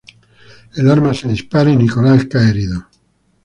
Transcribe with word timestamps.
El 0.77 0.89
arma 0.89 1.13
se 1.13 1.27
dispara 1.27 1.69
y 1.69 1.77
Nicolás 1.77 2.25
cae 2.25 2.49
herido. 2.49 2.87